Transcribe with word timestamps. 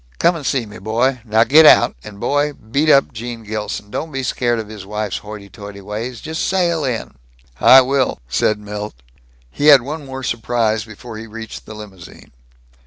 Come 0.17 0.35
and 0.35 0.43
see 0.43 0.65
me, 0.65 0.79
boy. 0.79 1.21
Now 1.23 1.43
get 1.43 1.63
out, 1.67 1.95
and, 2.03 2.19
boy, 2.19 2.53
beat 2.53 2.89
up 2.89 3.13
Gene 3.13 3.43
Gilson. 3.43 3.91
Don't 3.91 4.11
be 4.11 4.23
scared 4.23 4.57
of 4.57 4.67
his 4.67 4.83
wife's 4.83 5.19
hoity 5.19 5.47
toity 5.47 5.79
ways. 5.79 6.21
Just 6.21 6.47
sail 6.47 6.83
in." 6.83 7.13
"I 7.59 7.81
will," 7.81 8.19
said 8.27 8.57
Milt. 8.57 8.95
He 9.51 9.67
had 9.67 9.83
one 9.83 10.03
more 10.03 10.23
surprise 10.23 10.85
before 10.85 11.17
he 11.19 11.27
reached 11.27 11.67
the 11.67 11.75
limousine. 11.75 12.31